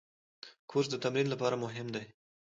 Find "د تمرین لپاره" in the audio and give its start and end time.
0.91-1.55